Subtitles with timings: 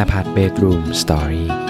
[0.00, 1.69] นภัทร Bedroom Story เ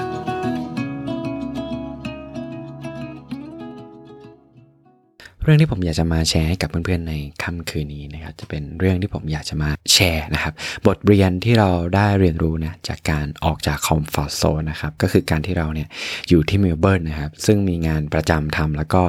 [5.51, 10.55] รื่องที่ผมอยากจะมาแชร์ให้กับเพื่อนๆในค่ำคืนนี้นะครับ จะเป็นเรื่องที่ผมอยากจะมาแชร์นะครับ
[10.87, 15.89] บทเรียนที่เราได้เรียนรู้นะจากการออกจาก comfort zone นะครับก็คือการที่เราเนี่ย
[16.29, 19.03] อยู่ที่เมลเบิร์นนะครับซึ่งมีงานประจำทำแล้วก็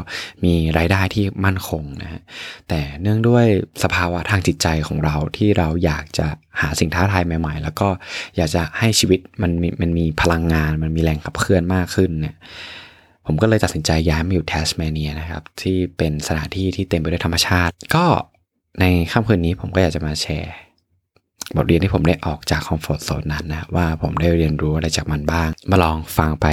[0.44, 2.22] มีรายได้ที่มั่นคงนะฮะ
[2.70, 3.46] แต่เนื่องด้วย
[3.84, 6.28] สภาวะทางจิตใจของเราที่เราอยากจะ
[6.62, 7.90] หาสิ่งท้าทายใหม่ๆ แล้วก็
[8.38, 12.36] อยากจะให้ชีวิตมันมันมีพลังงาน มันมีแรงขับเคลื่อนมากขึ้นเนี่ย
[13.26, 18.06] ผมก็เลยตัดสินใจย้ายมาอยู่แทสเมเนียนะครับ ที่เป็นสถานที่ที่เต็มไปด้วยธรรมชาติ ก็
[18.80, 20.54] ในค่ำคืนนี้ผมก็อยากจะมาแชร์
[21.56, 26.46] บทเรียนที่ผมได้ออกจาก comfort zone นั้นนะ ว่าผมได้เรียนรู้อะไรจากมันบ้าง มาลองฟังไป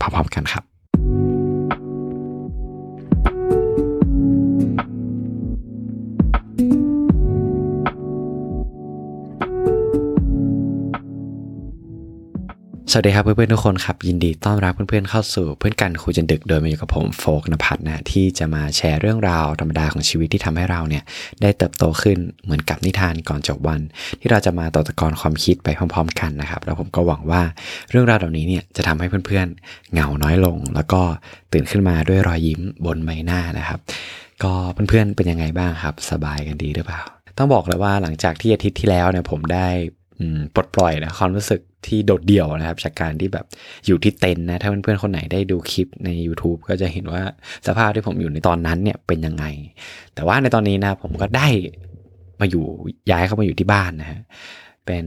[0.00, 0.64] พร้อมๆกันครับ
[12.94, 21.02] สวัสดีครับเพื่อนๆทุกคนครับ ยินดีต้อนรับเพื่อนๆเข้าสู่เพื่อนกันคุยจนดึกโดยมาอยู่กับผมโฟกนภัทรนะที่จะมาแชร์เรื่องราวธรรมดาของชีวิตที่ทำให้เราเนี่ย
[21.42, 23.80] ได้เติบโตขึ้นเหมือนกับนิทานก่อนจบวัน
[24.20, 27.42] ที่เราจะมาต่อตะกอนความคิดไปพร้อม ๆ กันนะครับแล้วผมก็หวังว่า
[27.90, 31.02] เรื่องราวเหล่านี้เนี่ยจะทำให้เพื่อนๆเหงาน้อยลง แล้วก็
[31.52, 33.80] ตื่นขึ้นมาด้วยรอยยิ้มบนใบหน้านะครับ
[34.42, 34.52] ก็
[34.88, 37.02] เพื่อนๆเป็นยังไงบ้างครับ สบายกันดีหรือเปล่า
[37.38, 39.68] ต้องบอกเลยว่าหลังจากที่อาทิตย์ที่แล้วเนี่ยผมได้
[40.54, 43.46] ปลดปล่อยนะความรู้สึกที่โดดเดี่ยวนะครับ จากการที่แบบ
[43.86, 47.22] อยู่ที่เต็นท์นะ ถ้าเพื่อนๆคนไหนได้ดูคลิปใน YouTube ก็จะเห็นว่า
[47.66, 49.44] สภาพที่ผมอยู่ในตอนนั้นเนี่ยเป็นยังไง
[50.14, 51.48] แต่ว่าในตอนนี้นะผมก็ได้
[52.40, 52.64] มาอยู่
[53.10, 54.20] ย้ายเข้ามาอยู่ที่บ้านนะฮะ
[54.86, 55.06] เป็น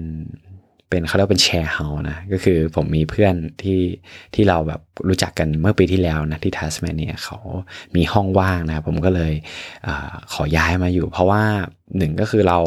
[0.90, 3.82] เป็นเขาเรียกเป็นแชร์เฮานะ ก็คือผมมีเพื่อนที่
[4.36, 7.38] ที่เราแบบรู้จักกันเมื่อปีที่แล้วนะ ที่ทัสแมเนียเขา
[7.96, 9.34] มีห้องว่างนะ ผมก็เลย
[9.88, 9.90] อ
[10.34, 11.44] ขอย้ายมาอยู่ เพราะว่า
[11.98, 12.60] หนึ่งก็คือเรา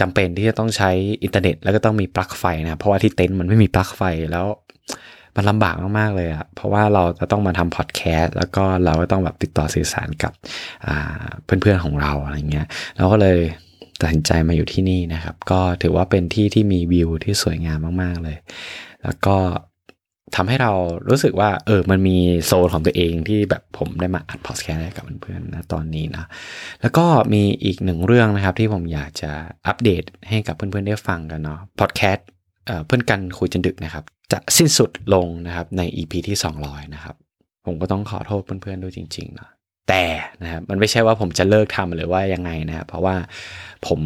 [0.00, 0.90] จำเป็นที่จะต้องใช้
[1.24, 4.02] อินเทอร์เน็ต แล้วก็ต้องมีปลั๊กไฟนะเพราะว่าที่เต็นท์มันไม่มีปลั๊กไฟ
[4.32, 4.46] แล้ว
[5.36, 10.32] มันลำบากมาก ๆ เลยอะเพราะว่าเราจะต้องมาทำพอดแคสต์แล้วก็เราก็ต้องแบบติดต่อสื่อสารกับ
[11.44, 13.38] เพื่อน ๆ ของเราอะไรเงี้ยเราก็เลย
[14.00, 18.36] ตัดสินใจมาอยู่ที่นี่นะครับ ก็ถือว่าเป็นที่ที่มีวิวที่สวยงามมาก ๆ เลย
[19.04, 19.36] แล้วก็
[20.34, 20.72] ทำให้เรา
[21.08, 22.16] รู้สึกว่า เออ มันมี
[22.46, 26.28] โซนของตัวเองที่แบบผมได้มาอัดพอดแคสต์กับเพื่อนๆนะตอนนี้นะ
[26.82, 29.30] แล้วก็มีอีกหนึ่งเรื่องนะครับ ที่ผมอยากจะ
[29.66, 32.26] อัปเดตให้กับเพื่อนๆได้ฟังกันเนาะพอดแคสต์
[32.86, 37.14] เพื่อนกันคุยจนดึกนะครับ จะสิ้นสุดลงนะครับใน EP ที่ 200 นะครับ
[37.66, 39.48] ผมก็ต้องขอโทษเพื่อนๆด้วยจริงๆนะ
[39.88, 40.04] แต่
[40.42, 43.16] นะครับมันไม่ใช่ว่าผมจะเลิกทำหรือว่ายังไงนะครับเพราะว่า
[43.86, 44.00] ผม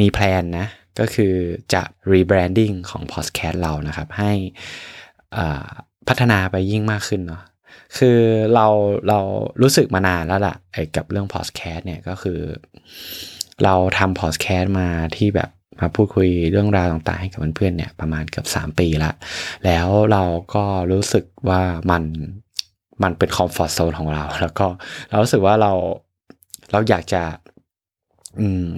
[0.00, 0.66] มีแพลนนะ
[1.00, 1.34] ก็คือ
[1.74, 1.82] จะ
[2.12, 4.32] rebranding ของพอดแคสต์เรานะครับให้
[6.08, 7.42] พัฒนาไปยิ่งมากขึ้นเนาะ
[7.98, 8.18] คือ
[8.54, 8.66] เรา
[9.08, 9.18] เรา
[9.62, 12.40] รู้สึกมานานแล้วล่ะไอ้กับเรื่องพอดแคสต์เนี่ยก็คือ
[13.64, 19.12] เราทำพอดแคสต์มาที่แบบมาพูดคุยเรื่องราวต่างๆให้กับเพื่อนๆเนี่ยประมาณเกือบ3 ปีละ
[19.64, 20.22] แล้วเรา
[20.54, 22.02] ก็รู้สึกว่ามัน
[23.02, 24.66] มันเป็นคอมฟอร์ทโซนของเรา แล้วก็
[25.08, 25.72] เรารู้สึกว่าเรา
[26.72, 27.22] เราอยากจะ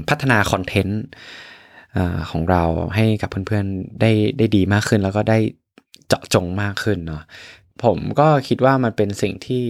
[0.09, 1.03] พัฒนาคอนเทนต์
[2.31, 2.63] ของเรา
[2.95, 5.39] ให้กับเพื่อนๆได้ได้ดีมากขึ้น แล้วก็ได้
[6.13, 7.23] เจาะจงมากขึ้นเนาะ
[7.85, 9.65] ผมก็คิดว่ามันเป็นสิ่งที่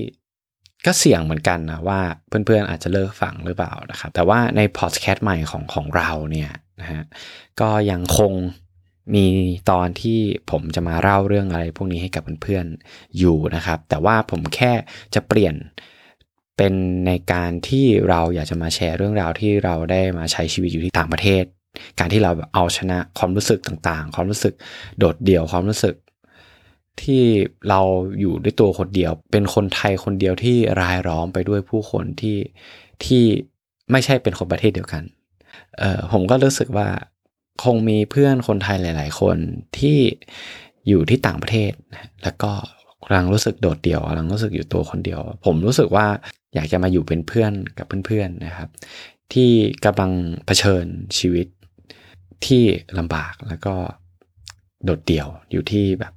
[0.86, 7.02] ก็เสี่ยงเหมือนกันนะว่าเพื่อนๆอาจจะเลิกฟังหรือเปล่านะครับ แต่ว่าในพอดแคสต์ใหม่ของของเราเนี่ยนะฮะ
[7.60, 8.32] ก็ยังคง
[9.14, 9.26] มี
[9.70, 10.20] ตอนที่
[10.50, 14.72] ผมจะมาเล่าเรื่องอะไร พวกนี้ให้กับเพื่อนๆอยู่นะครับ แต่ว่าผมแค่
[15.14, 15.54] จะเปลี่ยน
[16.56, 16.72] เป็น
[17.06, 21.44] ในการที่เราอยากจะมาแชร์เรื่องราวที่เราได้มาใช้ชีวิตอยู่ที่ต่างประเทศ
[21.98, 24.54] การที่เราเอาชนะความรู้สึกต่างๆ ความรู้สึก
[24.98, 25.94] โดดเดี่ยวความรู้สึก
[27.02, 27.22] ที่
[27.68, 27.80] เรา
[28.20, 32.38] อยู่ด้วยตัวคนเดียว เป็นคนไทยคนเดียวที่รายล้อมไปด้วยผู้คนที่
[33.04, 33.24] ที่
[33.90, 35.02] ไม่ใช่เป็นคนประเทศเดียวกัน
[35.78, 36.88] เออผมก็รู้สึกว่า
[37.64, 39.36] คงมีเพื่อนคนไทยหลาย ๆ คน
[39.78, 39.98] ที่
[40.88, 41.72] อยู่ที่ต่างประเทศ
[42.22, 42.52] แล้วก็
[43.04, 46.06] กำลังรู้สึกโดดเดี่ยวกำลังรู้สึกอยู่ตัวคนเดียว ผมรู้สึกว่า
[46.54, 48.68] อยากจะมาอยู่เป็นเพื่อนกับเพื่อน ๆ นะครับ
[49.32, 49.50] ที่
[49.84, 50.12] กำลัง
[50.46, 50.86] เผชิญ
[51.18, 51.46] ชีวิต
[52.46, 52.64] ที่
[52.98, 53.74] ลำบากแล้วก็
[54.84, 56.12] โดดเดี่ยวอยู่ที่แบบ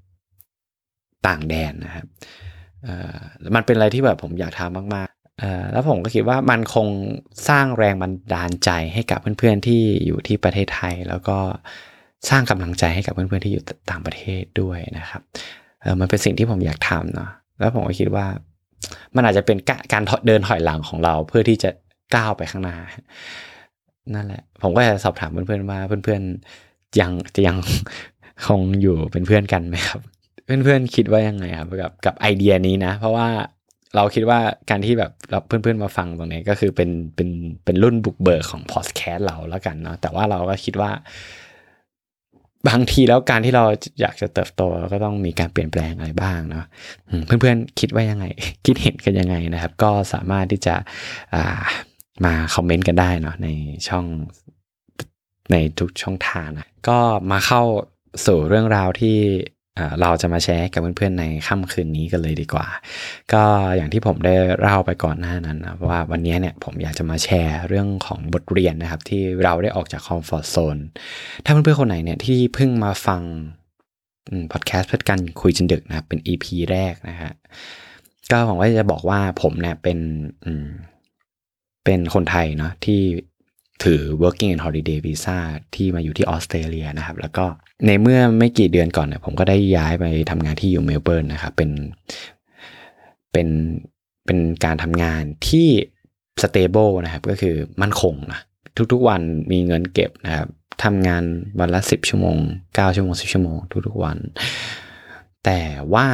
[1.28, 2.06] ต่างแดนนะครับ
[3.56, 6.88] มันเป็นอะไรที่แบบผมอยากทำมากๆแล้วผมก็คิดว่ามันคง
[7.50, 11.38] สร้างแรงบันดาลใจให้กับเพื่อนๆที่อยู่ที่ประเทศไทย แล้วก็
[12.30, 15.22] สร้างกำลังใจให้กับเพื่อนๆที่อยู่ต่างประเทศด้วยนะครับ
[16.00, 17.30] มันเป็นสิ่งที่ผมอยากทำเนาะ
[17.60, 18.26] แล้วผมก็คิดว่า
[19.16, 19.58] มันอาจจะเป็น
[19.94, 21.70] การเดินถอยหลังของเราเพื่อที่จะ
[22.16, 22.78] ก้าวไปข้างหน้า
[24.16, 27.58] นั่นแหละ ผมก็จะสอบถามเพื่อนๆว่าเพื่อนๆยังจะยัง
[28.48, 30.02] คงอยู่เป็นเพื่อนกันไหมครับ
[30.46, 33.28] เพื่อนๆคิดว่ายังไงครับกับกับไอเดียนี้นะ เพราะว่า
[33.96, 34.40] เราคิดว่า
[34.70, 37.30] การที่แบบเราเพื่อนๆมาฟังตรงนี้ก็คือเป็นเป็น
[37.64, 40.92] เป็นรุ่นบุกเบิกของพอดแคสต์เราแล้วกันเนาะแต่ว่าเราก็คิดว่า
[42.68, 43.66] บางทีแล้วการที่เรา
[44.02, 46.66] อยากจะเติบโตเราก็ต้องมีการเปลี่ยนแปลงอะไรบ้างเนาะ
[47.26, 48.26] เพื่อนๆคิดว่ายังไง
[48.66, 50.76] คิดเห็นกันยังไงนะครับ ก็สามารถที่จะ
[52.26, 53.50] มาคอมเมนต์กันได้เนาะใน
[53.88, 54.06] ช่อง
[55.52, 57.00] ในทุกช่องทางนะก็
[57.32, 57.64] มาเข้า
[58.26, 59.18] สู่เรื่องราวที่
[60.02, 62.68] เราจะมาแชร์กับเพื่อนๆในค่ำคืนนี้กันเลยดีกว่า
[63.34, 63.44] ก็
[63.78, 70.78] อย่างที่ผมได้เล่าไปก่อนหน้านั้นนะว่าวันนี้เนี่ยผมอยากจะมาแชร์เรื่องของบทเรียนนะครับ ที่เราได้ออกจากคอมฟอร์ทโซน
[71.44, 73.22] ถ้าเพื่อนๆคนไหนเนี่ยที่เพิ่งมาฟัง
[74.52, 77.32] พอดแคสต์เพื่อกันคุยจนดึกนะครับเป็น EP แรกนะฮะ
[78.32, 80.00] ก็ผมว่าจะบอกว่าผมเนี่ยเป็น
[81.84, 83.02] เป็นคนไทยเนาะที่
[83.84, 85.38] ถือ working and holiday visa
[85.76, 87.46] ที่มาอยู่ที่ออสเตรเลียนะครับ แล้วก็
[87.86, 91.72] ในเมื่อไม่กี่เดือนก่อนเนี่ยผมก็ได้ย้ายไปทำงานที่อยู่เมลเบิร์นนะครับ เป็น
[93.32, 93.48] เป็น
[94.26, 95.68] เป็นการทำงานที่
[96.44, 98.40] stable นะครับ ก็คือมั่นคงนะ
[98.92, 100.48] ทุกๆวันมีเงินเก็บนะครับ
[100.84, 101.24] ทำงาน
[101.60, 102.38] วันละสิบชั่วโมง
[102.76, 103.58] เก้าชั่วโมงสิบชั่วโมง
[103.88, 104.18] ทุกๆวัน
[105.46, 105.62] แต่
[105.94, 106.08] ว่า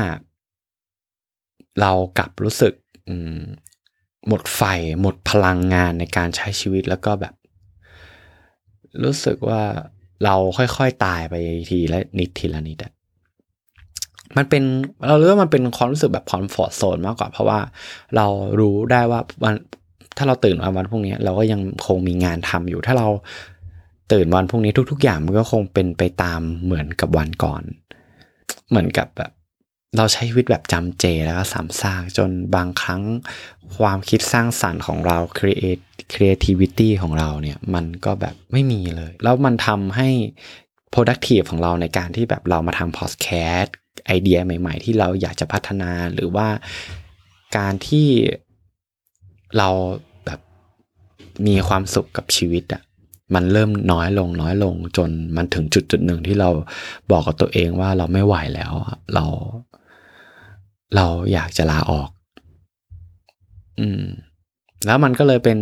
[1.79, 2.73] เรากลับรู้สึก
[4.27, 4.61] หมดไฟ
[5.01, 7.33] หมดพลังงานในการใช้ชีวิตแล้วก็แบบ
[9.03, 9.61] รู้สึกว่า
[10.25, 11.35] เราค่อยๆตายไป
[11.69, 12.93] ทีละนิดทีละนิดอะ
[14.38, 14.63] มันเป็น
[15.07, 17.59] เราเรียกว่ามันเป็นความรู้สึกแบบคอมฟอร์ทโซนมากกว่า เพราะว่า
[18.15, 18.25] เรา
[18.59, 19.55] รู้ได้ว่าวัน
[20.17, 23.07] ถ้าเราตื่นวันวันพรุ่งนี้ เราก็ยังคงมีงานทำอยู่ ถ้าเรา
[24.11, 27.63] ตื่นวันพรุ่งนี้ทุก ๆ อย่างมันก็คงเป็นไปตามเหมือนกับวันก่อน
[28.69, 29.31] เหมือนกับแบบ
[29.97, 33.01] เราใช้ชีวิตแบบจำเจแล้วก็สามซากจนบางครั้ง
[33.77, 35.83] ความคิดสร้างสรรค์ของเรา create
[36.13, 40.09] creativity ของเราเนี่ยมันก็แบบไม่มีเลย แล้วมันทำให้
[40.93, 43.69] productive ของเราในการที่แบบเรามาทำ podcast
[44.07, 46.47] ไอเดียใหม่ ๆ ที่เราอยากจะพัฒนาหรือว่า
[47.57, 48.07] การที่
[49.57, 49.69] เรา
[50.25, 50.39] แบบ
[51.47, 52.81] มีความสุขกับชีวิตอะ
[53.35, 56.49] มันเริ่มน้อยลงน้อยลงจนมันถึงจุดจุดหนึ่งที่เรา
[57.11, 58.73] บอกกับตัวเองว่าเราไม่ไหวแล้ว
[59.15, 59.25] เรา
[60.95, 62.09] เราอยากจะลาออก
[63.79, 64.03] อืม
[64.85, 65.59] แล้วมันก็เลยเป็น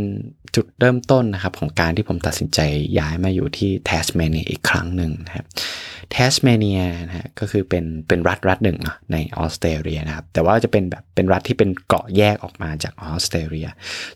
[0.55, 2.59] จุดเริ่มต้นนะครับ ของการที่ผมตัดสินใจ
[2.99, 5.45] ย้ายมาอยู่ที่แทสเมเนียอีกครั้งหนึ่งนะครับ
[6.11, 13.67] แทสเมเนียนะฮะก็คือเป็นเป็นรัฐรัฐหนึ่งนะในออสเตรเลียนะครับ แต่ว่าจะเป็นแบบเป็นรัฐที่เป็นเกาะแยกออกมาจากออสเตรเลีย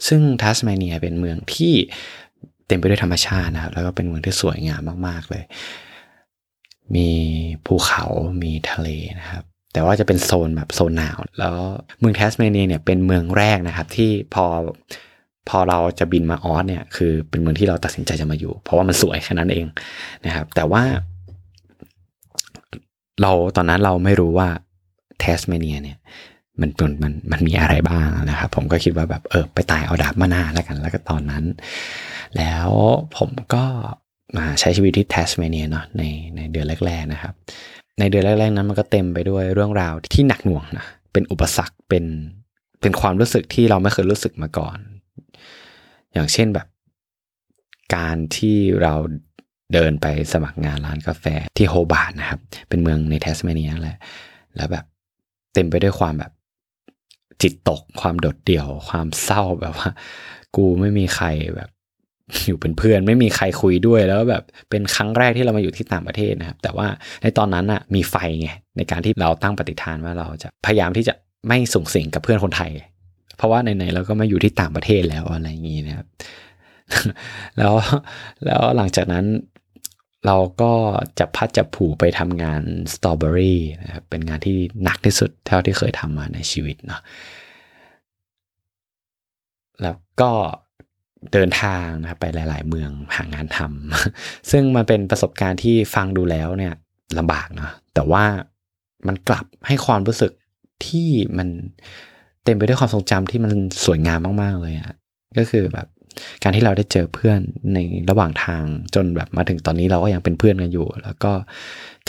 [0.07, 1.73] ซึ่งแทสเมเนียเป็นเมืองที่
[2.67, 5.43] เต็มไปด้วยธรรมชาตินะครับ แล้วก็เป็นเมืองที่สวยงามมาก ๆ เลย
[6.95, 7.09] มี
[7.65, 8.05] ภูเขา
[8.43, 8.89] มีทะเล
[9.19, 9.43] นะครับ
[9.73, 11.55] แต่ว่าจะเป็นโซนแบบโซนหนาว แล้ว
[11.99, 14.45] เมืองแทสเมเนียเนี่ยเป็นเมืองแรกนะครับ ที่พอ
[15.49, 19.65] พอเราจะบินมาออสเนี่ยคือเป็นเมืองที่เราตัดสินใจจะมาอยู่ เพราะว่ามันสวยแค่นั้นเอง
[20.25, 20.83] นะครับ แต่ว่า
[23.21, 24.47] เราตอนนั้นเราไม่รู้ว่า
[25.19, 25.97] แทสเมเนียเนี่ย
[26.61, 31.43] มันมันมันมันมีอะไรบ้างนะครับ ผมก็คิดว่าแบบเออไปตายเอาดาบมาหน้าแล้วกัน แล้วก็ตอนนั้น
[32.37, 32.69] แล้ว
[33.17, 33.65] ผมก็
[34.37, 36.03] มาใช้ชีวิตที่แทสเมเนียเนาะใน
[36.35, 37.33] ในเดือนแรก ๆนะครับ
[37.99, 42.05] ในเดือนแรกๆนั้นมันก็เต็มไปด้วยเรื่องราวที่หนักหน่วงนะเป็นอุปสรรคเป็น
[42.81, 44.77] เป็นความรู้สึกที่เราไม่เคยรู้สึกมาก่อน
[46.13, 46.67] อย่างเช่นแบบ
[47.95, 48.93] การที่เรา
[49.73, 51.25] เดินไปสมัครงานร้านกาแฟ
[51.57, 53.97] ที่โฮบาร์ตนะครับ เป็นเมืองในแทสเมเนียแหละ
[54.55, 54.85] แล้วแบบ
[55.53, 56.31] เต็มไปด้วยความแบบ
[57.41, 59.89] จิตตก ความโดดเดี่ยว ความเศร้าแบบว่า
[60.55, 61.69] กูไม่มีใครแบบ
[62.45, 66.87] อยู่เป็นเพื่อนไม่มีใครคุยด้วยแล้วแบบเป็นครั้งแรกที่เรามาอยู่ที่ต่างประเทศนะครับ แต่ว่า
[67.21, 71.13] ในตอนนั้นอะมีไฟไงในการที่เราตั้งปณิธานว่าเราจะพยายามที่จะ
[71.47, 72.71] ไม่ส่งเสียงกับเพื่อนคนไทย
[73.37, 76.07] เพราะว่าในๆเราก็มาอยู่ที่ต่างประเทศแล้วอะไรอย่างนี้นะครับ
[77.57, 77.73] แล้ว
[78.45, 79.25] แล้วหลังจากนั้น
[80.27, 80.73] เราก็
[81.19, 82.61] จะพัดจะผูไปทำงาน
[82.93, 87.01] สตรอเบอรี่นะครับเป็นงานที่หนักที่สุดเท่าที่เคยทำมาในชีวิตเนาะ
[89.81, 90.31] แล้วก็
[91.33, 96.73] เดินทางนะครับไปหลาย ๆ เมืองหางานทำซึ่งมันเป็นประสบการณ์ที่ฟังดูแล้วเนี่ย
[97.17, 98.23] ลำบากเนาะแต่ว่า
[99.07, 100.31] มันกลับให้ความรู้สึก
[100.85, 101.47] ที่มัน
[102.43, 103.51] เต็มไปด้วยความทรงจำที่มัน
[103.85, 104.95] สวยงามมาก ๆ เลยอะ่ะ
[105.37, 105.87] ก็คือแบบ
[106.43, 107.39] การที่เราได้เจอเพื่อน
[107.73, 107.77] ใน
[108.09, 108.63] ระหว่างทาง
[108.95, 111.31] จนแบบมาถึงตอนนี้เราก็ยังเป็นเพื่อนกันอยู่ แล้วก็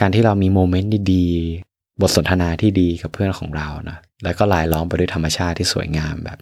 [0.01, 6.39] การที่เรามี moment ดีๆ บทสนทนาที่ดีกับเพื่อนของเรานะแล้วก็รายล้อมไปด้วยธรรมชาติที่สวยงามแบบ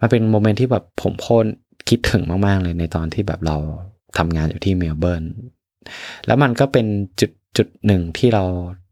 [0.00, 1.46] มันเป็น moment ที่แบบผมโคตร
[1.88, 3.56] คิดถึงมากๆเลยในตอนที่แบบเรา
[4.18, 5.24] ทำงานอยู่ที่เมลเบิร์น
[6.26, 6.86] แล้วมันก็เป็น
[7.20, 8.44] จุดจุดหนึ่งที่เรา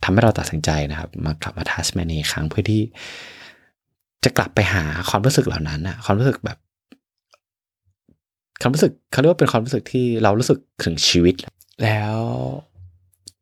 [0.02, 2.82] ทำให้เราตัดสินใจนะครับ มากลับมาแทสเมเนียอีกครั้งเพื่อที่
[4.24, 6.58] จะกลับไปหาความรู้สึกเหล่านั้นอะความรู้สึกแบบ
[8.60, 11.34] ความรู้สึกเขาเรียกว่าเป็นความรู้สึกที่เรารู้สึกถึงชีวิต
[11.82, 12.16] แล้ว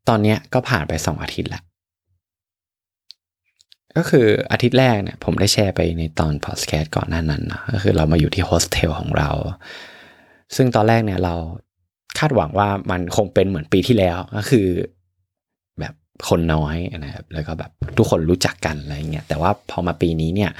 [0.08, 1.62] ตอนนี้ก็ผ่านไปสองอาทิตย์แล้ว
[3.96, 9.30] ก็คืออาทิตย์แรกเนี่ยผมได้แชร์ไปในตอนพอดแคสต์ก่อนหน้านั้นนะก็คือเรามาอยู่ที่โฮสเทลของเรา
[10.56, 11.34] ซึ่งตอนแรกเนี่ยเรา
[12.18, 14.66] คาดหวังว่ามันคงเป็นเหมือนปีที่แล้วก็คือ
[15.80, 15.94] แบบ
[16.28, 20.50] คนน้อยนะครับแล้วก็แบบทุกคนรู้จักกันอะไรเงี้ยแต่ว่าพอมาปีนี้เนี่ย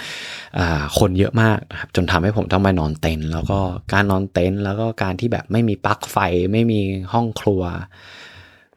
[0.98, 3.58] คนเยอะมากนะครับจนทำให้ผมต้องไปนอนเต็นท์แล้วก็
[3.92, 6.16] การนอนเต็นท์แล้วก็การที่แบบไม่มีปลั๊กไฟ
[6.52, 6.80] ไม่มี
[7.12, 7.62] ห้องครัว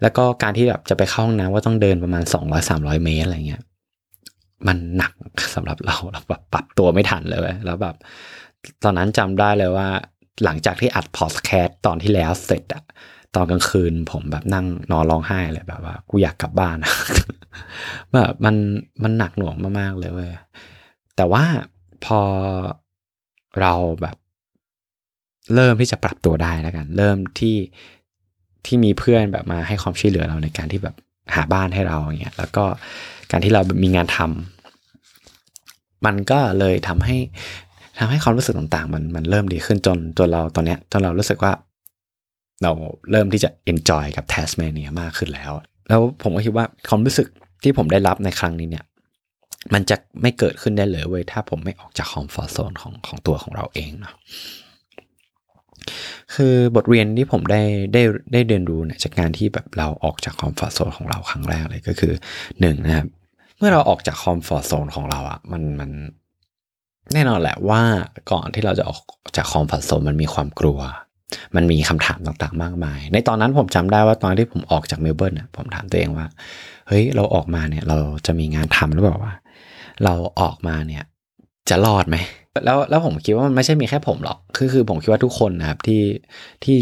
[0.02, 2.24] แล้วก็การที่แบบจะไปเข้าห้องน้ำว่าต้องเดินประมาณ
[2.64, 3.64] 200-300 เมตรอะไรเงี้ย
[4.68, 5.14] มันหนัก
[5.56, 7.96] สำหรับเราเราแบบปรับตัวไม่ทันเลยแล้วแบบ
[8.84, 9.88] ตอนนั้นจำได้เลยว่า
[10.44, 12.84] หลังจากที่อัดพอดแคสต์ตอนที่แล้วเสร็จอะ
[13.36, 16.78] ตอนกลางคืนผมแบบนั่งนอนร้องไห้เลยแบบว่ากูอยากกลับบ้าน
[18.14, 18.56] แบบมัน
[19.04, 20.32] มันหนักหน่วงมากๆเลยเว้ย
[21.16, 21.44] แต่ว่า
[22.06, 22.22] พอ
[23.62, 24.16] เราแบบ
[25.56, 27.58] เริ่มที่จะปรับตัวได้แล้วกัน เริ่มที่
[28.66, 30.96] ที่มีเพื่อนแบบมาให้ความช่วยเหลือเราในการที่แบบ
[31.36, 32.66] หาบ้านให้เราอย่างเงี้ยแล้วก็
[33.32, 34.18] การที่เรามีงานท
[34.92, 37.18] มันก็เลยทำให้
[38.00, 41.54] ทำให้ความรู้สึกต่างๆ มันมันเริ่มดีขึ้นจนจนเราตอนเนี้ยจนเรารู้สึกว่า
[42.64, 42.72] เรา
[43.12, 45.52] เริ่มที่จะ enjoy กับแทสเมเนียมากขึ้นแล้ว
[45.88, 47.28] แล้วผมก็คิดว่าความรู้สึก
[47.64, 48.86] ที่ผมได้รับในครั้งนี้เนี่ย
[49.74, 54.16] มันจะไม่เกิดขึ้นได้เลยเว้ยถ้าผมไม่ออกจาก comfort zone ของของตัวของเราเองเนาะ
[56.36, 57.62] คือบทเรียนที่ผมได้
[57.94, 58.02] ได้
[58.34, 62.14] ได้เรียนรู้เนี่ยจากการที่แบบเราออกจาก comfort zone ของเราครั้งแรกเลยก็คือ
[62.60, 63.08] หนึ่งนะครับ
[63.58, 65.90] เมื่อเราออกจาก comfort zone ของเราอะมันมัน
[67.14, 67.82] แน่นอนแหละว่า
[68.32, 69.02] ก่อนที่เราจะออก
[69.38, 70.80] จาก comfort zone มันมีความกลัว
[71.56, 76.26] มันมีคำถามต่างๆ มากมาย ในตอนนั้นผมจำได้ว่าตอนที่ผมออกจากเมลเบิร์นเนี่ยผมถามตัวเองว่า
[76.88, 79.34] เฮ้ยเราออกมาเนี่ย เราจะมีงานทำหรือเปล่าวะ
[80.04, 81.04] เราออกมาเนี่ย
[81.70, 82.18] จะรอดไหม
[82.66, 86.02] แล้วแล้วผมคิดว่ามันไม่ใช่มีแค่ผมหรอก คือคือผมคิดว่าทุกคนนะครับที่
[86.64, 86.78] ที่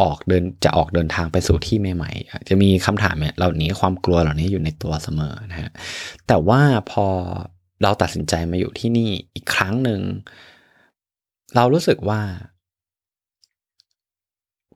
[0.00, 5.70] ออกเดินจะออกเดินทางไปสู่ที่ใหม่ๆ จะมีคำถามเนี่ยเหล่านี้ความกลัวเหล่านี้อยู่ในตัวเสมอนะฮะ
[6.26, 6.60] แต่ว่า
[6.90, 7.06] พอ
[7.82, 10.00] เราตัดสินใจมาอยู่ที่นี่อีกครั้งหนึ่ง
[11.56, 12.20] เรารู้สึกว่า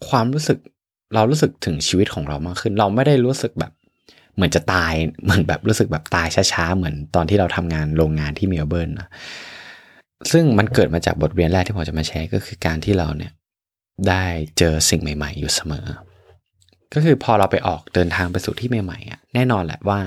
[0.09, 0.59] ความรู้สึก
[1.15, 3.73] เรารู้สึกถึงชีวิตของเรามากขึ้น เราไม่ได้รู้สึกแบบ
[4.35, 4.93] เหมือนจะตาย
[5.25, 9.09] เหมือนแบบรู้สึกแบบตายช้าๆ เหมือนตอนที่เราทำงานโรงงานที่เมลเบิร์นนะ
[10.33, 13.33] ซึ่งมันเกิดมาจากบทเรียนแรกที่ผมจะมาแชร์ก็คือการที่เราเนี่ย
[14.09, 14.25] ได้
[14.59, 15.87] เจอสิ่งใหม่ ๆ อยู่เสมอ
[16.95, 20.01] ก็คือพอเราไปออกเดินทางไปสู่ที่ใหม่ๆอะแน่นอนแหละว่า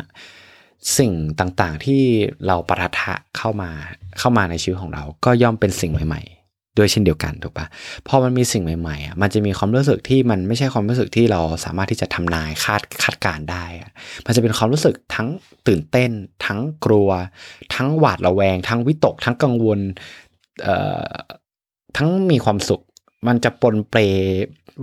[0.98, 2.02] สิ่งต่างๆที่
[2.48, 3.70] เราประทะเข้ามา
[4.20, 7.66] เข้ามาในชีวิตของเรา ก็ย่อมเป็นสิ่งใหม่ ๆ ด้วยเช่นเดียวกันถูกปะ
[8.08, 13.92] พอมันมีสิ่งใหม่ๆอะมันจะมีความรู้สึกที่มันไม่ใช่ความรู้สึกที่เราสามารถที่จะทำนายคาดคาดการได้อะ
[14.26, 15.28] มันจะเป็นความรู้สึกทั้ง
[15.68, 16.12] ตื่นเต้น
[16.46, 17.10] ทั้งกลัว
[17.76, 19.80] ทั้งหวาดระแวง ทั้งวิตก ทั้งกังวล
[20.64, 21.12] เอ่อ
[21.98, 22.82] ทั้งมีความสุข
[23.28, 24.02] มันจะปนเปร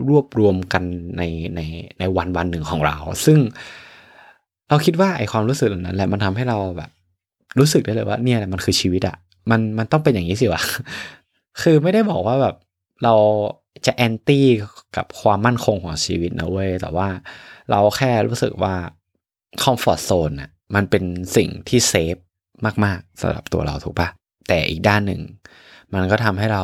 [0.08, 0.82] รวบรวมกัน
[1.18, 1.22] ใน
[1.56, 1.60] ใน
[1.98, 3.38] ในวันวันหนึ่งของเรา ซึ่ง
[4.68, 6.90] เราคิดว่าไอความรู้สึกเหล่านั้นแหละมันทำให้เราแบบ
[7.58, 9.16] รู้สึกได้เลยว่าเนี่ยมันคือชีวิตอะ
[9.50, 10.62] มันมันต้องเป็นอย่างนี้สิวะ
[11.62, 12.54] คือไม่ได้บอกว่าแบบ
[13.04, 13.14] เรา
[13.86, 14.46] จะ anti
[14.96, 17.08] กับความมั่นคงของชีวิตนะเว้ยแต่ว่า
[17.70, 18.74] เราแค่รู้สึกว่า
[19.62, 21.04] comfort zone น่ะมันเป็น
[21.36, 22.16] สิ่งที่ safe
[22.84, 24.08] มาก ๆสำหรับตัวเราถูกปะ
[24.48, 25.20] แต่อีกด้านหนึ่ง
[25.92, 26.62] มันก็ทำให้เรา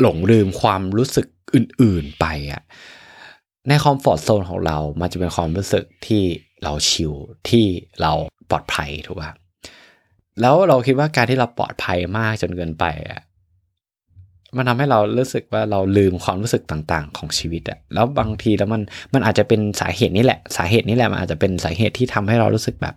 [0.00, 2.62] หลงลืมความรู้สึกอื่น ๆไปอะ
[3.68, 6.22] ในคอมฟอร์ทโซนของเรามันจะเป็นความรู้สึกที่
[6.62, 7.12] เราชิล
[7.48, 7.66] ที่
[8.00, 8.12] เรา
[8.50, 9.30] ปลอดภัยถูกปะ
[10.40, 13.20] แล้วเราคิดว่าการที่เราปลอดภัยมากจนเกินไปอะ
[14.56, 18.82] มันทำให้เรารู้สึกว่าเราลืมความรู้สึกต่างๆ ของชีวิตอะแล้วบางทีแล้วมัน
[19.14, 22.94] มันอาจจะเป็นสาเหตุนี้แหละ สาเหตุนี้แหละมันอาจจะเป็นสาเหตุที่ทำให้เรารู้สึกแบบ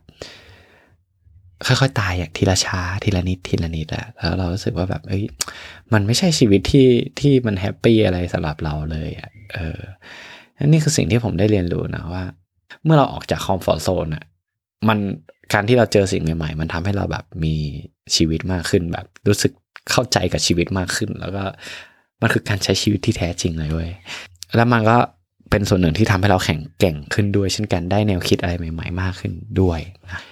[1.68, 5.24] ค่อยๆ ตายอย่างทีละช้าทีละนิดทีละนิดอะแล้วเรารู้สึกว่าแบบเอ้ย
[5.94, 6.88] มันไม่ใช่ชีวิตที่
[7.20, 9.80] ที่มัน happy อะไรสำหรับเราเลยอะเออ
[10.68, 12.24] นี่คือสิ่งที่ผมได้เรียนรู้นะว่า
[12.84, 14.24] เมื่อเราออกจาก comfort zone อะ
[14.88, 15.00] มัน
[15.54, 17.56] การที่เราเจอสิ่งใหม่ๆ มันทำให้เราแบบมี
[18.16, 19.51] ชีวิตมากขึ้นแบบรู้สึก
[19.92, 21.44] เข้าใจกับชีวิตมากขึ้น แล้วก็
[22.22, 23.92] มันคือการใช้ชีวิตที่แท้จริงเลยเว้ย
[24.56, 24.98] แล้วมันก็
[25.50, 29.79] เป็นส่วนหนึ่งที่ทำให้เราแข็งแกร่งขึ้นด้วย เช่นกันได้แนวคิดอะไรใหม่ ๆ มากขึ้นด้วย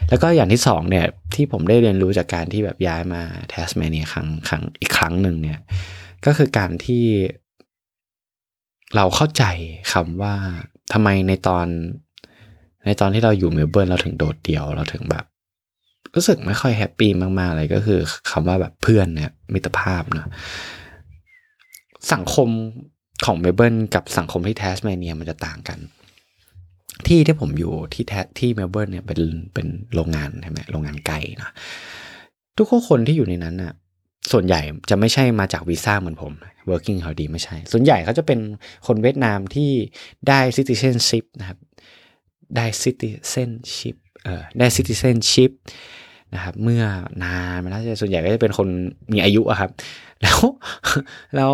[0.09, 5.59] แล้วก็อย่างที่สองเนี่ยที่ผมได้เรียนรู้จากการที่แบบย้ายมาแทสเมเนียครั้งครั้งอีกครั้งหนึ่งเนี่ย
[6.25, 7.05] ก็คือการที่
[8.95, 9.43] เราเข้าใจ
[9.93, 10.33] คำว่า
[10.93, 11.67] ทำไมในตอน
[12.85, 15.25] ในตอนที่เราอยู่เมลเบิร์นเราถึงโดดเดี่ยวเราถึงแบบ
[16.15, 17.99] รู้สึกไม่ค่อย happy มากๆเลยก็คือ
[18.31, 20.27] คำว่าแบบเพื่อนเนี่ยมิตรภาพเนาะ
[22.13, 22.49] สังคม
[23.25, 25.79] ของเมลเบิร์นกับสังคมที่แทสเมเนียมันจะต่างกัน
[27.07, 29.19] ที่ที่ผมอยู่ที่แทที่เมลเบิร์นเนี่ยเป็น
[29.53, 31.51] เป็นโรงงานใช่ไหมโรงงานไก่นะ
[32.57, 33.73] ทุกคนที่อยู่ในนั้นน่ะ
[34.31, 36.33] ส่วนใหญ่จะไม่ใช่มาจากวีซ่าเหมือนผม
[36.69, 38.39] working holiday ไม่ใช่ ส่วนใหญ่เขาจะเป็น
[38.87, 39.71] คนเวียดนามที่
[40.27, 41.59] ได้ citizenship นะครับ
[42.55, 45.51] ได้ citizenship เออได้ citizenship
[46.33, 46.83] นะครับ เมื่อ
[47.23, 48.67] นานมาแล้วส่วนใหญ่ก็จะเป็นคน
[49.13, 49.71] มีอายุอะครับ
[50.23, 50.39] แล้ว
[51.35, 51.53] แล้ว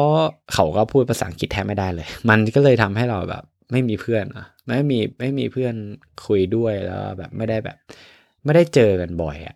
[0.53, 5.73] เขาก็พูดภาษาอังกฤษแทบไม่ได้เลย มันก็เลยทำให้เราแบบ ไม่มีเพื่อนอะไม่มีไม่มีเพื่อน
[6.25, 7.77] คุยด้วยแล้วแบบไม่ได้แบบ
[8.43, 9.55] ไม่ได้เจอกันบ่อยอะ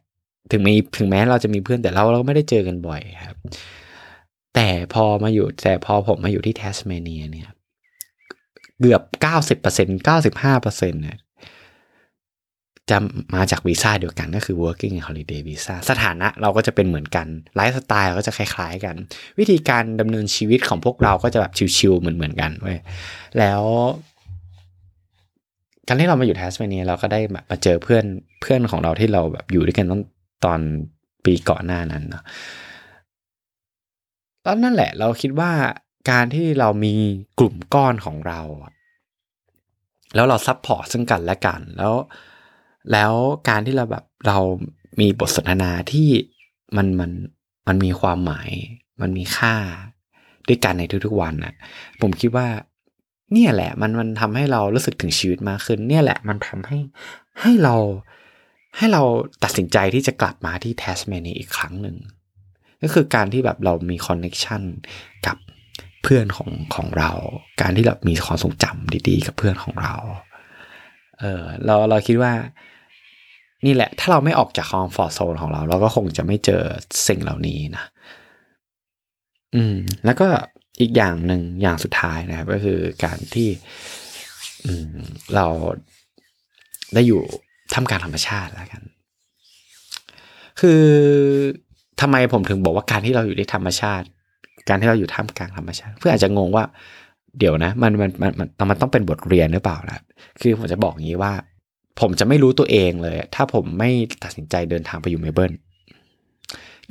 [0.51, 3.37] ถึงมีถึงแม้เราจะมีเพื่อนแต่เราเราไม่ได้เจอกันบ่อยครับ
[4.55, 7.49] แต่พอมาอยู่แต่พอผมมาอยู่ที่แทสเมเนียเนี่ย
[8.79, 11.17] เกือบเก้าสิบเปอร์เซ็นเก้าสิบห้าเปอร์เซ็นเนี่ย
[12.89, 12.97] จะ
[13.35, 18.95] มาจากวีซ่าเดียวกันก็คือ working holiday visa สถานะเราก็จะเป็นเหมือนกัน ไลฟ์สไตล์เราก็จะคล้าย ๆ กัน
[19.39, 22.79] วิธีการดำเนินชีวิตของพวกเราก็จะแบบ chill ๆเหมือนๆกันเว้ย
[23.39, 23.63] แล้ว
[25.87, 28.05] การที่เรามาอยู่แทสเมเนียเราก็ได้มาเจอเพื่อน
[28.41, 30.01] เพื่อนของเราที่เราแบบอยู่ด้วยกันตอน
[30.45, 30.59] ตอน
[31.25, 32.23] ปีก่อนหน้านั้นเนาะ
[34.43, 35.51] แล้วนั่นแหละ เราคิดว่า
[36.11, 36.95] การที่เรามี
[37.39, 38.41] กลุ่มก้อนของเรา
[40.15, 41.93] แล้วเรา support ซึ่งกันและกัน แล้ว
[42.91, 43.13] แล้ว
[43.49, 44.37] การที่เราแบบเรา
[44.99, 46.09] มีบทสนทนาที่
[46.77, 47.11] มันมัน
[47.67, 48.49] มันมีความหมาย
[49.01, 49.55] มันมีค่า
[50.47, 51.53] ด้วยกันในทุกๆวันน่ะ
[52.01, 52.47] ผมคิดว่า
[53.33, 56.77] เนี่ยแหละ มันมันทำให้เรารู้สึกถึงชีวิตมากขึ้น เนี่ยแหละ มันทำให้
[57.41, 57.75] ให้เรา
[58.77, 59.03] ให้เรา
[59.43, 61.97] ตัดสินใจที่จะกลับมาที่แทสเมเนียอีกครั้งหนึ่ง
[62.81, 64.61] ก็คือการที่แบบเรามี connection
[65.27, 65.37] กับ
[66.03, 67.11] เพื่อนของของเรา
[67.61, 69.95] การที่เรามีความทรงจำดีๆ กับเพื่อนของเรา
[71.19, 72.33] เออเราเราคิดว่า
[73.65, 76.61] นี่แหละ ถ้าเราไม่ออกจากคอมฟอร์ทโซนของเรา เราก็คงจะไม่เจอ
[77.07, 77.83] สิ่งเหล่านี้นะ
[79.55, 80.27] อืม แล้วก็
[80.81, 83.49] อีกอย่างหนึ่งอย่างสุดท้ายนะครับ ก็คือการที่
[84.65, 84.97] อืม
[85.35, 85.45] เรา
[86.93, 87.21] ได้อยู่
[87.73, 88.81] ท่ามกลางธรรมชาติแล้วกัน
[90.59, 90.83] คือ
[92.01, 94.07] ทำไมผมถึงบอกว่าการที่เราอยู่ในธรรมชาติ
[94.67, 96.63] การที่เราอยู่ท่ามกลางธรรมชาติ เพื่ออาจจะงงว่า
[97.39, 99.99] เดี๋ยวนะ มันมันมันมันมันต้องเป็นบทเรียนหรือเปล่านะ
[100.41, 101.33] คือผมจะบอกอย่างนี้ว่า
[101.99, 103.89] ผมจะไม่รู้ตัวเองเลย ถ้าผมไม่
[104.23, 105.51] ตัดสินใจเดินทางไปอยู่เมลเบิร์น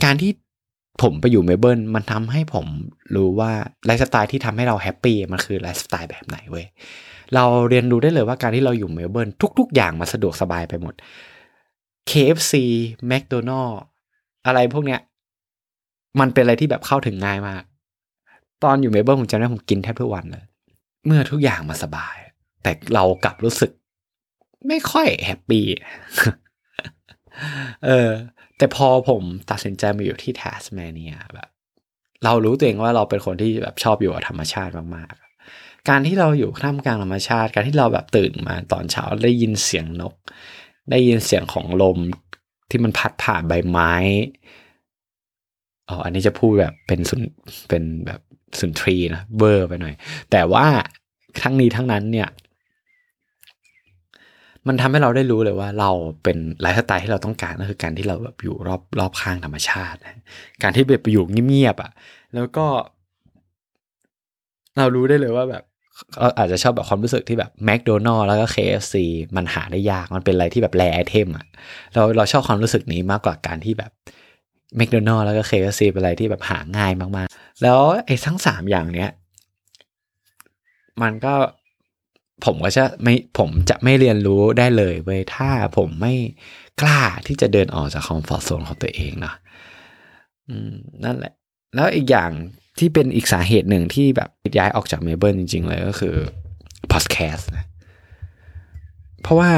[0.05, 0.31] การที่
[1.03, 2.67] ผมไปอยู่เมลเบิร์นมันทำให้ผม
[3.17, 3.51] รู้ว่า
[3.87, 6.67] ไลฟ์สไตล์ที่ทำให้เรา happy มันคือไลฟ์สไตล์แบบไหนเว้ย
[7.35, 10.95] เราเรียนรู้ได้เลยว่าการที่เราอยู่เมลเบิร์นทุก ๆ อย่างมาสะดวกสบายไปหมด
[12.11, 12.53] KFC
[13.11, 13.75] McDonald
[14.47, 15.01] อะไรพวกเนี้ย
[16.21, 17.63] มันเป็นอะไรที่แบบเข้าถึงง่ายมาก
[18.65, 20.45] ตอนอยู่เมลเบิร์นผมจำได้ผมกินแทบทุกวันเลย
[21.07, 22.17] เมื่อทุกอย่างมาสบาย
[22.63, 23.71] แต่เรากลับรู้สึก
[24.69, 25.67] ไม่ค่อย happy
[27.87, 28.11] เออ
[28.59, 31.49] แต่พอผมตัดสินใจมาอยู่ที่แทสเมเนียแบบ
[32.25, 40.15] เรารู้ตัวเองว่าเราเป็นคนที่แบบชอบอยู่กับธรรมชาติมากๆ การที่เราอยู่ท่ามกลางธรรมชาติ การที่เราแบบตื่นมาตอนเช้าได้ยินเสียงนก
[40.91, 41.99] ได้ยินเสียงของลม
[42.71, 43.93] ที่มันพัดผ่านใบไม้
[45.89, 47.23] อ๋ออันนี้จะพูดแบบเป็นสุน
[47.69, 48.21] เป็นแบบ
[48.59, 49.95] สุนทรีนะเบอร์ไปหน่อย
[50.31, 50.67] แต่ว่า
[51.43, 52.29] ทั้งนี้ทั้งนั้นเนี่ย
[54.69, 55.91] มันทำให้เราได้รู้เลยว่าเรา
[56.23, 59.99] เป็นไลฟ์สไตล์ที่เราต้องการก็คือการที่เราแบบอยู่รอบรอบข้างธรรมชาติ
[60.63, 61.91] การที่แบบไปอยู่เงียบๆอะ่ะ
[62.35, 62.67] แล้วก็
[64.79, 65.63] เรารู้ได้เลยว่าแบบ
[66.19, 68.95] เราอาจจะชอบแบบความรู้สึกที่แบบแมคโดนัลล์แล้วก็ KFC
[69.37, 71.47] มันหาได้ยากมันเป็นอะไรที่แบบ rare item อะ
[71.95, 73.91] เราเราชอบความรู้สึกนี้มากกว่าการที่แบบ
[74.77, 79.11] แมคโดนัลล์แล้วก็ KFC เป็นอะไรที่แบบหาง่ายมากๆ แล้วไอ้ทั้งสามอย่างเนี้ย
[81.03, 81.35] มันก็
[82.45, 86.15] ผมก็จะไม่ผมจะไม่เรียนรู้ได้เลยเว้ยถ้าผมไม่
[86.81, 89.35] กล้าที่จะเดินออกจาก comfort zone ของตัวเองเนาะ
[91.05, 91.33] นั่นแหละ
[91.75, 92.31] แล้วอีกอย่าง
[92.79, 96.15] ที่เป็นอีกสาเหตุหนึ่งที่แบบย้ายออกจากเมเบิร์นจริง ๆ เลยก็คือ
[96.93, 97.65] พอดแคสต์นะ
[99.23, 99.51] เพราะว่า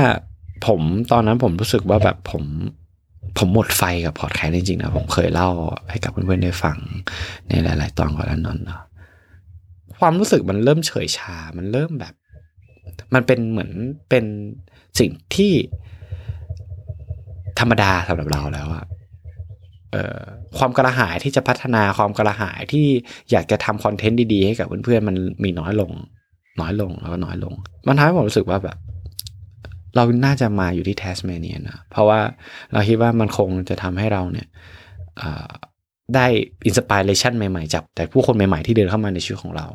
[0.66, 0.80] ผม
[1.12, 2.44] ตอนนั้นผมรู้สึกว่าแบบผม
[3.38, 5.50] ผมหมดไฟกับพอดแคสต์จริงๆนะผมเคยเล่า
[5.90, 6.78] ให้กับเพื่อนๆได้ฟัง
[7.48, 8.82] ในหลาย ๆ ตอนก่อนนั้นเนาะ
[9.98, 12.14] ความรู้สึกมันเริ่มเฉยชา มันเริ่มแบบ
[13.14, 13.71] มันเป็นเหมือน
[14.11, 14.25] เป็น
[14.99, 15.53] สิ่งที่
[17.59, 18.85] ธรรมดาสำหรับเราแล้วอะ
[20.59, 22.87] ความกระหายที่จะพัฒนาความกระหายที่
[23.31, 25.92] อยากจะทำ content ดีๆ ให้กับเพื่อนๆมันมีน้อยลง
[26.61, 27.55] น้อยลงแล้วก็น้อยลง
[27.88, 28.79] มันทำให้ผมรู้สึกว่าแบบ
[29.97, 32.21] เราน่าจะมาอยู่ที่แทสเมเนียนะเพราะว่า
[32.73, 34.47] เราคิดว่ามันคงจะทำให้เราเนี่ย
[36.14, 36.27] ได้
[36.66, 39.66] inspiration ใหม่ๆ จากแต่ผู้คนใหม่ๆ ที่เดินเข้ามาในชีวิตของเรา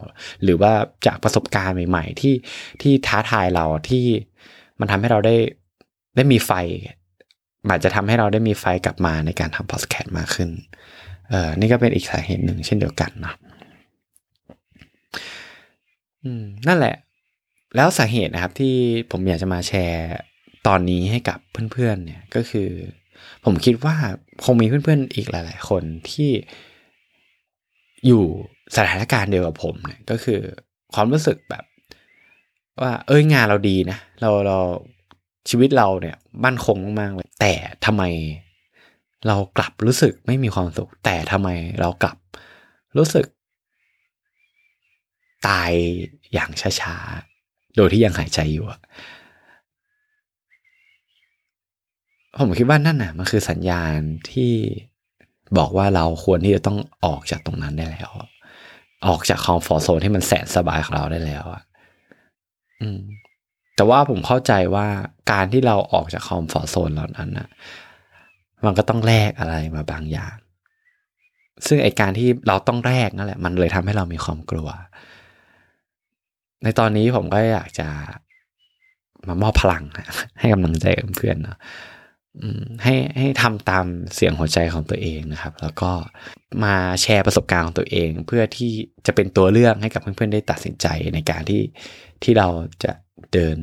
[0.43, 0.73] หรือว่า
[1.05, 2.35] จากประสบการณ์ใหม่ ๆ ที่
[2.81, 4.05] ที่ท้าทายเราที่
[4.79, 5.35] มันทำให้เราได้
[6.15, 6.51] ได้มีไฟ
[7.69, 10.49] อาจจะทำให้เราได้มีไฟกลับมาในการทำพอดแคสต์มากขึ้น
[11.29, 13.33] เออนี่ก็เป็นอีกสาเหตุหนึ่งเช่นเดียวกันนะ
[16.23, 16.95] อืมนั่นแหละ
[17.75, 18.75] แล้วสาเหตุนะครับที่
[19.11, 20.11] ผมอยากจะมาแชร์
[20.67, 21.39] ตอนนี้ให้กับ
[21.71, 22.69] เพื่อนๆ เนี่ยก็คือ
[23.45, 23.95] ผมคิดว่า
[24.43, 26.31] คงมีเพื่อนๆอีกหลาย ๆ คนที่
[28.07, 28.23] อยู่
[28.75, 30.39] สถานการณ์เดียวกับผมเนี่ยก็คือ
[30.93, 31.63] ความรู้สึกแบบ
[32.81, 34.59] ว่า เอ้ยงานเราดีนะเราเรา
[35.49, 36.15] ชีวิตเราเนี่ย
[36.45, 37.53] มั่นคงมากๆเลยแต่
[37.85, 38.03] ทำไม
[39.27, 42.17] เรากลับรู้สึกไม่มีความสุข แต่ทำไมเรากลับ
[42.97, 43.25] รู้สึก
[45.47, 45.71] ตาย
[46.33, 46.49] อย่าง
[46.81, 48.79] ช้าๆ โดยที่ยังหายใจอยู่อะ
[52.39, 53.97] ผมคิดว่านั่นน่ะมันคือสัญญาณ
[54.31, 54.53] ที่
[55.57, 58.09] บอกว่าเราควรที่จะต้องออกจากตรงนั้นได้แล้ว
[59.07, 61.63] ออกจาก comfort zone ที่มันแสนสบายของเราได้แล้วอะ
[62.81, 62.99] อืม
[63.75, 64.87] แต่ว่าผมเข้าใจว่า
[65.31, 67.47] การที่เราออกจาก comfort zone เหล่านั้นน่ะ
[68.65, 70.35] มันก็ต้องแลกอะไรมาบางอย่าง
[71.67, 74.69] ซึ่งไอการที่เราต้องแลกนั่นแหละ มันเลยทำให้เรามีความกลัว
[76.63, 77.87] ในตอนนี้ผมก็อยากจะ
[79.27, 79.83] มามอบพลัง
[80.39, 80.85] ให้กำลังใจ
[81.17, 81.57] เพื่อนเนาะ
[82.83, 85.91] ให้ให้ทำตามเสียงหัวใจของตัวเองนะครับ แล้วก็
[86.63, 88.71] มาแชร์ประสบการณ์ของตัวเอง เพื่อที่
[89.05, 91.61] จะเป็นตัวเลือกให้กับเพื่อนๆได้ตัดสินใจในการที่
[92.23, 92.47] ที่เรา
[92.83, 92.91] จะ
[93.33, 93.57] เดิน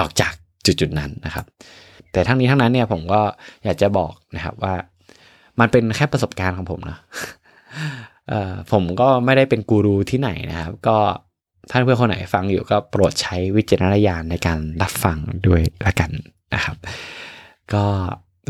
[0.00, 0.32] ออกจาก
[0.66, 1.46] จุดๆนั้นนะครับ
[2.12, 3.22] แต่ทั้งนี้ทั้งนั้นเนี่ยผมก็
[3.64, 4.74] อยากจะบอกนะครับว่า
[5.60, 6.98] มันเป็นแค่ประสบการณ์ของผมนะ
[8.72, 10.96] ผมก็ไม่ได้เป็นกูรูที่ไหนนะครับ ก็
[11.70, 16.10] ท่านเพื่อนคนไหนฟังอยู่ก็โปรดใช้วิจารณญาณในการรับฟังด้วยละกัน
[16.54, 16.76] นะครับ
[17.74, 17.84] ก็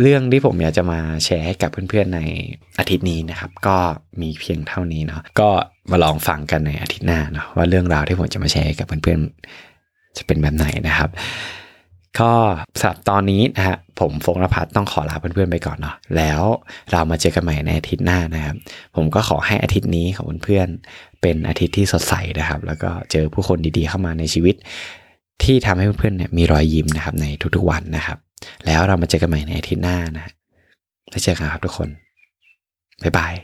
[0.02, 2.20] เรื่องที่ผมอยากจะมาแชร์ให้กับเพื่อนๆใน
[2.78, 3.76] อาทิตย์นี้นะครับ ก็
[4.20, 5.48] มีเพียงเท่านี้เนาะก็
[5.90, 11.10] มาลองฟังกันในอาทิตย์หน้าเนาะว่าเรื่องราวที่ผมจะมาแชร์กับเพื่อนๆจะเป็นแบบไหนนะครับ
[12.20, 12.32] ก็
[12.80, 16.42] สำหรับตอนนี้นะฮะผมฟงนภัทรต้องขอลาเพื่อนๆไปก่อนเนาะแล้ว
[16.92, 18.56] เรามาเจอกันใหม่ในอาทิตย์หน้านะครับ
[18.96, 24.56] ผมก็ขอให้อาทิตย์นี้ของเพื่อนๆเป็นอาทิตย์ที่สดใสนะครับ แล้วก็เจอผู้คนดีๆเข้ามาในชีวิต
[25.42, 27.26] ที่ทำให้เพื่อนๆเนี่ยมีรอยยิ้มนะครับใน
[27.56, 28.18] ทุกๆวันนะครับ
[28.66, 30.26] แล้วเรามาเจอกันใหม่ในอาทิตย์หน้านะ
[31.10, 31.88] แล้วเจอกันครับทุกคน
[33.02, 33.34] บ๊ายบาย